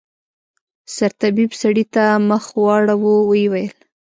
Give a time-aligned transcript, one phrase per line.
[0.95, 3.75] سرطبيب سړي ته مخ واړاوه ويې ويل.